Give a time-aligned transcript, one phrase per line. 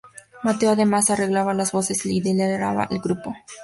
[0.41, 3.35] Mateo además arreglaba las voces y lideraba el grupo.